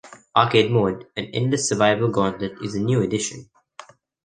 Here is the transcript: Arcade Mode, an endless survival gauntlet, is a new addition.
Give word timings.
Arcade 0.35 0.71
Mode, 0.71 1.05
an 1.15 1.25
endless 1.25 1.69
survival 1.69 2.07
gauntlet, 2.07 2.53
is 2.63 2.73
a 2.73 2.79
new 2.79 3.03
addition. 3.03 3.51